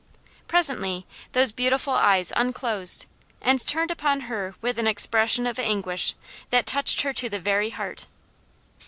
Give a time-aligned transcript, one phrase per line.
[0.47, 3.05] Presently those beautiful eyes unclosed,
[3.39, 6.15] and turned upon her with an expression of anguish
[6.49, 8.07] that touched her to the very heart.